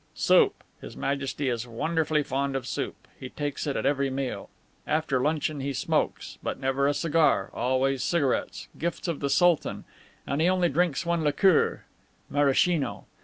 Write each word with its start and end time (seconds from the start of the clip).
"Soup. 0.15 0.63
His 0.81 0.97
Majesty 0.97 1.47
is 1.47 1.67
wonderfully 1.67 2.23
fond 2.23 2.55
of 2.55 2.65
soup. 2.65 3.07
He 3.19 3.29
takes 3.29 3.67
it 3.67 3.75
at 3.77 3.85
every 3.85 4.09
meal. 4.09 4.49
After 4.87 5.21
luncheon 5.21 5.59
he 5.59 5.73
smokes, 5.73 6.39
but 6.41 6.59
never 6.59 6.87
a 6.87 6.93
cigar 6.95 7.51
always 7.53 8.01
cigarettes, 8.01 8.67
gifts 8.79 9.07
of 9.07 9.19
the 9.19 9.29
Sultan; 9.29 9.83
and 10.25 10.41
he 10.41 10.49
only 10.49 10.69
drinks 10.69 11.05
one 11.05 11.23
liqueur, 11.23 11.83
Maraschino. 12.31 13.05